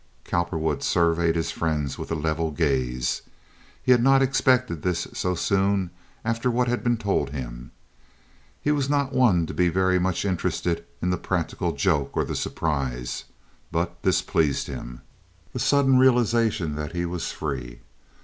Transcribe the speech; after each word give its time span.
Cowperwood 0.25 0.81
surveyed 0.81 1.35
his 1.35 1.51
friends 1.51 1.99
with 1.99 2.09
a 2.11 2.15
level 2.15 2.49
gaze. 2.49 3.21
He 3.83 3.91
had 3.91 4.01
not 4.01 4.23
expected 4.23 4.81
this 4.81 5.07
so 5.13 5.35
soon 5.35 5.91
after 6.25 6.49
what 6.49 6.67
had 6.67 6.83
been 6.83 6.97
told 6.97 7.29
him. 7.29 7.69
He 8.59 8.71
was 8.71 8.89
not 8.89 9.13
one 9.13 9.45
to 9.45 9.53
be 9.53 9.69
very 9.69 9.99
much 9.99 10.25
interested 10.25 10.83
in 11.03 11.11
the 11.11 11.17
practical 11.17 11.71
joke 11.73 12.17
or 12.17 12.23
the 12.25 12.35
surprise, 12.35 13.25
but 13.71 14.01
this 14.01 14.23
pleased 14.23 14.65
him—the 14.65 15.59
sudden 15.59 15.99
realization 15.99 16.73
that 16.77 16.93
he 16.95 17.05
was 17.05 17.31
free. 17.31 17.81